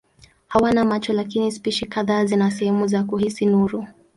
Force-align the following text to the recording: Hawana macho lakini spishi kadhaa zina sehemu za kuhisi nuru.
Hawana 0.47 0.85
macho 0.85 1.13
lakini 1.13 1.51
spishi 1.51 1.85
kadhaa 1.85 2.25
zina 2.25 2.51
sehemu 2.51 2.87
za 2.87 3.03
kuhisi 3.03 3.45
nuru. 3.45 3.87